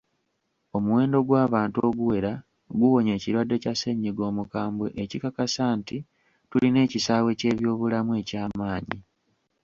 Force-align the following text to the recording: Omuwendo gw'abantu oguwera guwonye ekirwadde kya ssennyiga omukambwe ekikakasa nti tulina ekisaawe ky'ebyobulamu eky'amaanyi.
Omuwendo 0.77 1.17
gw'abantu 1.27 1.77
oguwera 1.89 2.31
guwonye 2.79 3.11
ekirwadde 3.17 3.55
kya 3.63 3.73
ssennyiga 3.75 4.21
omukambwe 4.31 4.87
ekikakasa 5.03 5.63
nti 5.79 5.97
tulina 6.49 6.79
ekisaawe 6.85 7.31
ky'ebyobulamu 7.39 8.11
eky'amaanyi. 8.21 8.99